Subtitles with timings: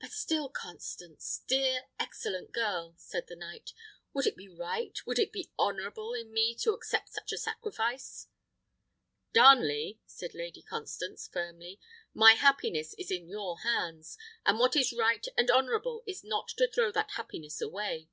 [0.00, 3.72] "But still, Constance, dear, excellent girl!" said the knight,
[4.12, 8.28] "would it be right, would it be honourable, in me to accept such a sacrifice?"
[9.32, 11.80] "Darnley," said Lady Constance, firmly,
[12.14, 16.70] "my happiness is in your hands, and what is right and honourable is not to
[16.70, 18.08] throw that happiness away.